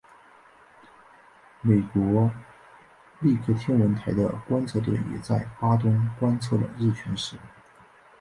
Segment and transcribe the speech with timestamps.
[1.61, 2.31] 美国
[3.19, 7.37] 利克天文台的观测队也在巴东观测了日全食。